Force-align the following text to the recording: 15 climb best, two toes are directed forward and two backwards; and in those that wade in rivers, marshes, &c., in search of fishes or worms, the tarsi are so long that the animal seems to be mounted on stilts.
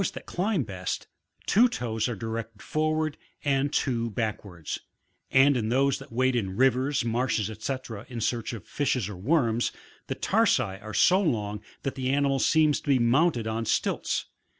15 0.01 0.23
climb 0.25 0.63
best, 0.63 1.05
two 1.45 1.69
toes 1.69 2.09
are 2.09 2.15
directed 2.15 2.59
forward 2.63 3.17
and 3.45 3.71
two 3.71 4.09
backwards; 4.09 4.79
and 5.29 5.55
in 5.55 5.69
those 5.69 5.99
that 5.99 6.11
wade 6.11 6.35
in 6.35 6.55
rivers, 6.57 7.05
marshes, 7.05 7.51
&c., 7.63 7.75
in 8.09 8.19
search 8.19 8.51
of 8.51 8.65
fishes 8.65 9.07
or 9.07 9.15
worms, 9.15 9.71
the 10.07 10.15
tarsi 10.15 10.63
are 10.81 10.95
so 10.95 11.21
long 11.21 11.61
that 11.83 11.93
the 11.93 12.09
animal 12.09 12.39
seems 12.39 12.81
to 12.81 12.87
be 12.89 12.97
mounted 12.97 13.45
on 13.45 13.63
stilts. 13.63 14.25